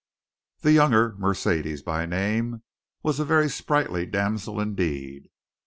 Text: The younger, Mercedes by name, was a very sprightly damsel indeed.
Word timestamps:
The 0.61 0.71
younger, 0.71 1.13
Mercedes 1.19 1.83
by 1.83 2.07
name, 2.07 2.63
was 3.03 3.19
a 3.19 3.23
very 3.23 3.47
sprightly 3.51 4.07
damsel 4.07 4.59
indeed. 4.59 5.29